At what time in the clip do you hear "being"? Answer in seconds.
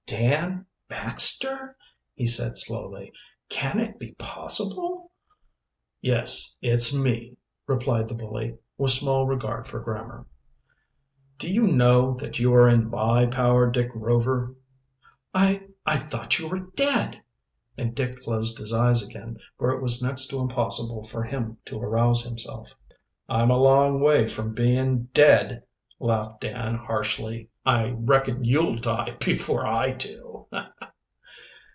24.53-25.03